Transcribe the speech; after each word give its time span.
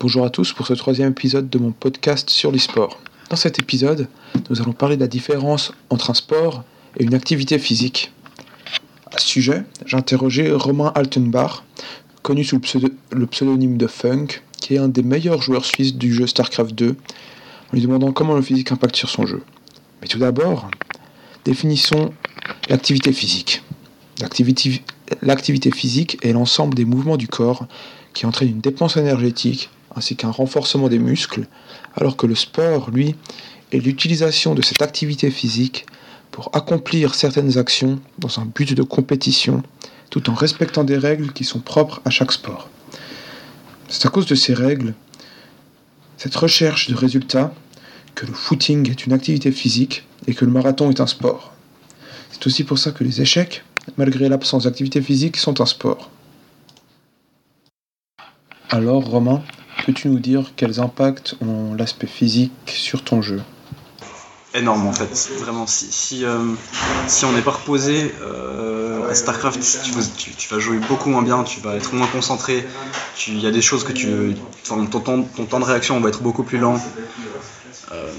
Bonjour 0.00 0.24
à 0.24 0.30
tous 0.30 0.52
pour 0.52 0.64
ce 0.64 0.74
troisième 0.74 1.10
épisode 1.10 1.50
de 1.50 1.58
mon 1.58 1.72
podcast 1.72 2.30
sur 2.30 2.52
l'e-sport. 2.52 3.00
Dans 3.30 3.36
cet 3.36 3.58
épisode, 3.58 4.06
nous 4.48 4.62
allons 4.62 4.72
parler 4.72 4.94
de 4.94 5.00
la 5.00 5.08
différence 5.08 5.72
entre 5.90 6.10
un 6.10 6.14
sport 6.14 6.62
et 6.96 7.02
une 7.02 7.14
activité 7.14 7.58
physique. 7.58 8.12
À 9.12 9.18
ce 9.18 9.26
sujet, 9.26 9.64
j'ai 9.86 9.96
interrogé 9.96 10.52
Romain 10.52 10.92
Altenbach, 10.94 11.64
connu 12.22 12.44
sous 12.44 12.60
le, 13.10 13.26
pseudonyme 13.26 13.76
de 13.76 13.88
Funk, 13.88 14.40
qui 14.60 14.76
est 14.76 14.78
un 14.78 14.86
des 14.86 15.02
meilleurs 15.02 15.42
joueurs 15.42 15.64
suisses 15.64 15.96
du 15.96 16.14
jeu 16.14 16.28
StarCraft 16.28 16.76
2, 16.76 16.90
en 16.90 16.94
lui 17.72 17.80
demandant 17.80 18.12
comment 18.12 18.34
le 18.34 18.42
physique 18.42 18.70
impacte 18.70 18.94
sur 18.94 19.10
son 19.10 19.26
jeu. 19.26 19.42
Mais 20.00 20.06
tout 20.06 20.20
d'abord, 20.20 20.70
définissons 21.44 22.12
l'activité 22.68 23.12
physique. 23.12 23.64
L'activité 25.22 25.72
physique 25.72 26.18
est 26.22 26.32
l'ensemble 26.32 26.74
des 26.74 26.84
mouvements 26.84 27.16
du 27.16 27.26
corps 27.26 27.66
qui 28.14 28.26
entraînent 28.26 28.50
une 28.50 28.60
dépense 28.60 28.96
énergétique 28.96 29.70
ainsi 29.98 30.14
qu'un 30.16 30.30
renforcement 30.30 30.88
des 30.88 31.00
muscles, 31.00 31.46
alors 31.96 32.16
que 32.16 32.26
le 32.26 32.36
sport, 32.36 32.90
lui, 32.90 33.16
est 33.72 33.78
l'utilisation 33.78 34.54
de 34.54 34.62
cette 34.62 34.80
activité 34.80 35.30
physique 35.30 35.86
pour 36.30 36.50
accomplir 36.54 37.14
certaines 37.14 37.58
actions 37.58 38.00
dans 38.18 38.38
un 38.38 38.46
but 38.46 38.74
de 38.74 38.84
compétition, 38.84 39.62
tout 40.10 40.30
en 40.30 40.34
respectant 40.34 40.84
des 40.84 40.96
règles 40.96 41.32
qui 41.32 41.44
sont 41.44 41.58
propres 41.58 42.00
à 42.04 42.10
chaque 42.10 42.32
sport. 42.32 42.70
C'est 43.88 44.06
à 44.06 44.10
cause 44.10 44.26
de 44.26 44.36
ces 44.36 44.54
règles, 44.54 44.94
cette 46.16 46.36
recherche 46.36 46.88
de 46.88 46.94
résultats, 46.94 47.52
que 48.14 48.26
le 48.26 48.32
footing 48.32 48.90
est 48.90 49.04
une 49.04 49.12
activité 49.12 49.50
physique 49.50 50.04
et 50.28 50.34
que 50.34 50.44
le 50.44 50.52
marathon 50.52 50.90
est 50.90 51.00
un 51.00 51.06
sport. 51.06 51.52
C'est 52.30 52.46
aussi 52.46 52.62
pour 52.62 52.78
ça 52.78 52.92
que 52.92 53.02
les 53.02 53.20
échecs, 53.20 53.64
malgré 53.96 54.28
l'absence 54.28 54.64
d'activité 54.64 55.02
physique, 55.02 55.36
sont 55.36 55.60
un 55.60 55.66
sport. 55.66 56.10
Alors, 58.70 59.02
Romain, 59.04 59.42
peux-tu 59.84 60.08
nous 60.08 60.18
dire 60.18 60.52
quels 60.56 60.80
impacts 60.80 61.36
ont 61.40 61.74
l'aspect 61.74 62.06
physique 62.06 62.52
sur 62.66 63.02
ton 63.02 63.22
jeu? 63.22 63.40
Énorme 64.54 64.86
en 64.86 64.92
fait, 64.92 65.30
vraiment. 65.38 65.66
Si, 65.66 65.92
si, 65.92 66.24
euh, 66.24 66.38
on 67.22 67.32
n'est 67.32 67.42
pas 67.42 67.50
reposé 67.50 68.14
euh, 68.22 69.08
à 69.10 69.14
StarCraft, 69.14 69.60
tu, 69.82 70.48
vas 70.48 70.58
jouer 70.58 70.78
beaucoup 70.88 71.10
moins 71.10 71.22
bien, 71.22 71.44
tu 71.44 71.60
vas 71.60 71.76
être 71.76 71.94
moins 71.94 72.06
concentré. 72.06 72.66
Il 73.26 73.40
y 73.40 73.46
a 73.46 73.50
des 73.50 73.60
choses 73.60 73.84
que 73.84 73.92
tu. 73.92 74.34
Ton, 74.64 74.86
ton, 74.86 75.00
temps 75.22 75.60
de 75.60 75.64
réaction 75.64 76.00
va 76.00 76.08
être 76.08 76.22
beaucoup 76.22 76.44
plus 76.44 76.58
lent. 76.58 76.80
Euh, 77.92 78.10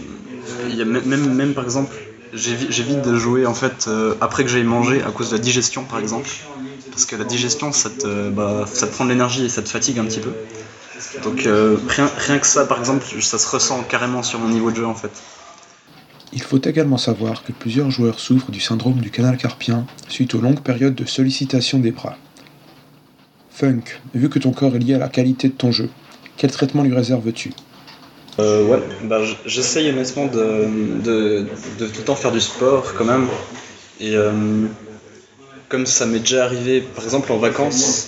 y 0.69 0.81
a 0.81 0.85
même, 0.85 1.33
même 1.33 1.53
par 1.53 1.63
exemple, 1.63 1.95
j'évite 2.33 3.01
de 3.01 3.15
jouer 3.15 3.45
en 3.45 3.53
fait 3.53 3.85
euh, 3.87 4.15
après 4.21 4.43
que 4.43 4.49
j'aille 4.49 4.63
manger 4.63 5.01
à 5.01 5.11
cause 5.11 5.31
de 5.31 5.35
la 5.35 5.41
digestion 5.41 5.83
par 5.83 5.99
exemple. 5.99 6.29
Parce 6.91 7.05
que 7.05 7.15
la 7.15 7.25
digestion 7.25 7.71
ça 7.71 7.89
te, 7.89 8.29
bah, 8.29 8.65
ça 8.71 8.87
te 8.87 8.93
prend 8.93 9.05
de 9.05 9.09
l'énergie 9.09 9.45
et 9.45 9.49
ça 9.49 9.61
te 9.61 9.69
fatigue 9.69 9.99
un 9.99 10.05
petit 10.05 10.19
peu. 10.19 10.31
Donc 11.23 11.45
euh, 11.45 11.77
rien, 11.87 12.09
rien 12.17 12.39
que 12.39 12.47
ça 12.47 12.65
par 12.65 12.79
exemple, 12.79 13.05
ça 13.21 13.37
se 13.37 13.47
ressent 13.47 13.83
carrément 13.83 14.23
sur 14.23 14.39
mon 14.39 14.49
niveau 14.49 14.71
de 14.71 14.77
jeu 14.77 14.85
en 14.85 14.95
fait. 14.95 15.11
Il 16.31 16.41
faut 16.41 16.61
également 16.61 16.97
savoir 16.97 17.43
que 17.43 17.51
plusieurs 17.51 17.89
joueurs 17.89 18.19
souffrent 18.19 18.51
du 18.51 18.59
syndrome 18.59 18.99
du 18.99 19.09
canal 19.09 19.37
carpien 19.37 19.85
suite 20.07 20.35
aux 20.35 20.41
longues 20.41 20.61
périodes 20.61 20.95
de 20.95 21.05
sollicitation 21.05 21.79
des 21.79 21.91
bras. 21.91 22.17
Funk, 23.49 23.99
vu 24.13 24.29
que 24.29 24.39
ton 24.39 24.51
corps 24.51 24.75
est 24.75 24.79
lié 24.79 24.93
à 24.93 24.99
la 24.99 25.09
qualité 25.09 25.47
de 25.47 25.53
ton 25.53 25.71
jeu, 25.71 25.89
quel 26.37 26.51
traitement 26.51 26.83
lui 26.83 26.93
réserves-tu? 26.93 27.51
Euh, 28.39 28.65
ouais, 28.67 28.79
bah, 29.03 29.19
j'essaye 29.45 29.89
honnêtement 29.89 30.27
de, 30.27 30.67
de, 31.03 31.45
de, 31.79 31.87
tout 31.87 31.99
le 31.99 32.05
temps 32.05 32.15
faire 32.15 32.31
du 32.31 32.39
sport 32.39 32.93
quand 32.93 33.03
même. 33.03 33.27
Et 33.99 34.15
euh, 34.15 34.31
comme 35.67 35.85
ça 35.85 36.05
m'est 36.05 36.19
déjà 36.19 36.45
arrivé, 36.45 36.81
par 36.81 37.03
exemple 37.03 37.31
en 37.33 37.37
vacances, 37.37 38.07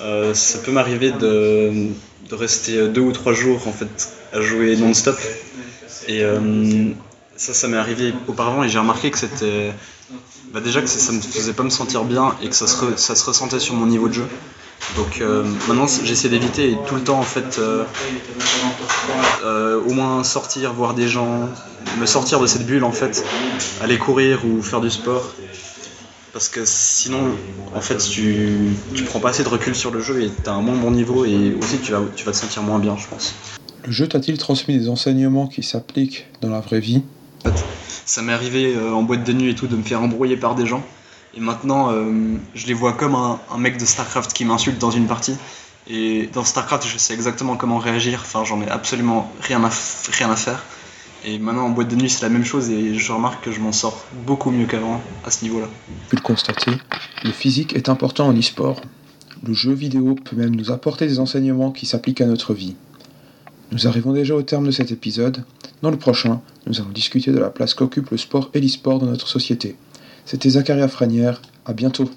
euh, 0.00 0.32
ça 0.32 0.60
peut 0.60 0.72
m'arriver 0.72 1.10
de, 1.10 1.88
de, 2.28 2.34
rester 2.34 2.88
deux 2.88 3.00
ou 3.00 3.12
trois 3.12 3.32
jours 3.32 3.66
en 3.66 3.72
fait 3.72 4.12
à 4.32 4.40
jouer 4.40 4.76
non-stop. 4.76 5.18
Et 6.08 6.22
ça, 7.36 7.54
ça 7.54 7.68
m'est 7.68 7.76
arrivé 7.76 8.12
auparavant 8.26 8.64
et 8.64 8.68
j'ai 8.68 8.78
remarqué 8.78 9.10
que 9.10 9.18
c'était. 9.18 9.72
Bah 10.52 10.60
déjà 10.60 10.80
que 10.80 10.86
ça 10.88 11.12
me 11.12 11.20
faisait 11.20 11.52
pas 11.52 11.62
me 11.62 11.70
sentir 11.70 12.04
bien 12.04 12.34
et 12.42 12.48
que 12.48 12.54
ça 12.54 12.66
se, 12.66 13.24
ressentait 13.24 13.60
sur 13.60 13.74
mon 13.74 13.86
niveau 13.86 14.08
de 14.08 14.14
jeu. 14.14 14.26
Donc 14.96 15.20
euh, 15.20 15.44
maintenant 15.66 15.86
j'essaie 15.86 16.28
d'éviter 16.28 16.70
et 16.70 16.78
tout 16.86 16.94
le 16.94 17.02
temps 17.02 17.18
en 17.18 17.24
fait 17.24 17.58
euh, 17.58 17.84
euh, 19.44 19.82
au 19.82 19.92
moins 19.92 20.24
sortir, 20.24 20.72
voir 20.72 20.94
des 20.94 21.08
gens, 21.08 21.48
me 22.00 22.06
sortir 22.06 22.40
de 22.40 22.46
cette 22.46 22.64
bulle 22.64 22.84
en 22.84 22.92
fait, 22.92 23.24
aller 23.82 23.98
courir 23.98 24.46
ou 24.46 24.62
faire 24.62 24.80
du 24.80 24.90
sport. 24.90 25.34
Parce 26.32 26.48
que 26.48 26.60
sinon 26.64 27.32
en 27.74 27.80
fait 27.80 27.96
tu, 27.98 28.56
tu 28.94 29.04
prends 29.04 29.20
pas 29.20 29.30
assez 29.30 29.42
de 29.42 29.48
recul 29.48 29.74
sur 29.74 29.90
le 29.90 30.00
jeu 30.00 30.22
et 30.22 30.30
tu 30.30 30.48
as 30.48 30.52
un 30.52 30.60
moins 30.60 30.76
bon 30.76 30.90
niveau 30.90 31.24
et 31.24 31.54
aussi 31.60 31.78
tu 31.78 31.92
vas, 31.92 32.02
tu 32.14 32.24
vas 32.24 32.32
te 32.32 32.36
sentir 32.36 32.62
moins 32.62 32.78
bien 32.78 32.96
je 32.96 33.06
pense. 33.06 33.34
Le 33.84 33.92
jeu 33.92 34.06
t'a-t-il 34.06 34.38
transmis 34.38 34.78
des 34.78 34.88
enseignements 34.88 35.46
qui 35.46 35.62
s'appliquent 35.62 36.26
dans 36.40 36.50
la 36.50 36.60
vraie 36.60 36.80
vie? 36.80 37.02
Ça 38.04 38.22
m'est 38.22 38.32
arrivé 38.32 38.76
en 38.78 39.02
boîte 39.02 39.24
de 39.24 39.32
nuit 39.32 39.50
et 39.50 39.54
tout 39.54 39.66
de 39.66 39.76
me 39.76 39.82
faire 39.82 40.02
embrouiller 40.02 40.36
par 40.36 40.54
des 40.54 40.66
gens 40.66 40.82
et 41.34 41.40
maintenant, 41.40 41.92
euh, 41.92 42.36
je 42.54 42.66
les 42.66 42.74
vois 42.74 42.94
comme 42.94 43.14
un, 43.14 43.38
mec 43.58 43.78
de 43.78 43.84
StarCraft 43.84 44.32
qui 44.32 44.44
m'insulte 44.44 44.78
dans 44.78 44.90
une 44.90 45.06
partie. 45.06 45.36
Et 45.88 46.28
dans 46.32 46.44
StarCraft, 46.44 46.86
je 46.86 46.98
sais 46.98 47.14
exactement 47.14 47.56
comment 47.56 47.78
réagir. 47.78 48.20
Enfin, 48.22 48.44
j'en 48.44 48.60
ai 48.60 48.68
absolument 48.68 49.30
rien 49.40 49.62
à, 49.62 49.70
rien 50.12 50.30
à 50.30 50.36
faire. 50.36 50.64
Et 51.24 51.38
maintenant, 51.38 51.66
en 51.66 51.70
boîte 51.70 51.88
de 51.88 51.96
nuit, 51.96 52.08
c'est 52.08 52.22
la 52.22 52.28
même 52.28 52.44
chose. 52.44 52.70
Et 52.70 52.94
je 52.94 53.12
remarque 53.12 53.44
que 53.44 53.50
je 53.50 53.60
m'en 53.60 53.72
sors 53.72 54.04
beaucoup 54.26 54.50
mieux 54.50 54.66
qu'avant 54.66 55.00
à 55.24 55.30
ce 55.30 55.44
niveau-là. 55.44 55.68
Pu 56.08 56.16
le 56.16 56.22
constater, 56.22 56.72
le 57.24 57.30
physique 57.30 57.74
est 57.74 57.88
important 57.88 58.28
en 58.28 58.36
e-sport. 58.36 58.80
Le 59.46 59.52
jeu 59.54 59.72
vidéo 59.72 60.14
peut 60.14 60.36
même 60.36 60.54
nous 60.54 60.70
apporter 60.70 61.06
des 61.06 61.20
enseignements 61.20 61.70
qui 61.70 61.86
s'appliquent 61.86 62.20
à 62.20 62.26
notre 62.26 62.54
vie. 62.54 62.76
Nous 63.70 63.86
arrivons 63.86 64.12
déjà 64.12 64.34
au 64.34 64.42
terme 64.42 64.66
de 64.66 64.70
cet 64.70 64.90
épisode. 64.92 65.44
Dans 65.82 65.90
le 65.90 65.98
prochain, 65.98 66.40
nous 66.66 66.80
allons 66.80 66.90
discuter 66.90 67.30
de 67.30 67.38
la 67.38 67.50
place 67.50 67.74
qu'occupe 67.74 68.10
le 68.10 68.16
sport 68.16 68.50
et 68.54 68.60
l'e-sport 68.60 68.98
dans 68.98 69.06
notre 69.06 69.28
société. 69.28 69.76
C'était 70.24 70.50
Zacharia 70.50 70.88
Franière, 70.88 71.42
à 71.66 71.72
bientôt. 71.72 72.10